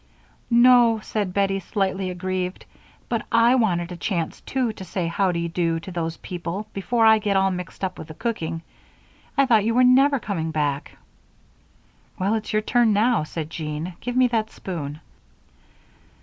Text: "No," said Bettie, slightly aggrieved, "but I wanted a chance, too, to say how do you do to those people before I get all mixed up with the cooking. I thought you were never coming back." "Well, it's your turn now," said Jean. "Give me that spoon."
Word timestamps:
"No," 0.49 0.99
said 1.03 1.31
Bettie, 1.31 1.59
slightly 1.59 2.09
aggrieved, 2.09 2.65
"but 3.07 3.21
I 3.31 3.53
wanted 3.53 3.91
a 3.91 3.95
chance, 3.95 4.41
too, 4.41 4.73
to 4.73 4.83
say 4.83 5.05
how 5.05 5.31
do 5.31 5.37
you 5.37 5.47
do 5.47 5.79
to 5.79 5.91
those 5.91 6.17
people 6.17 6.65
before 6.73 7.05
I 7.05 7.19
get 7.19 7.37
all 7.37 7.51
mixed 7.51 7.83
up 7.83 7.99
with 7.99 8.07
the 8.07 8.15
cooking. 8.15 8.63
I 9.37 9.45
thought 9.45 9.63
you 9.63 9.75
were 9.75 9.83
never 9.83 10.17
coming 10.19 10.49
back." 10.49 10.97
"Well, 12.17 12.33
it's 12.33 12.51
your 12.51 12.63
turn 12.63 12.93
now," 12.93 13.23
said 13.25 13.51
Jean. 13.51 13.93
"Give 13.99 14.15
me 14.15 14.25
that 14.29 14.49
spoon." 14.49 15.01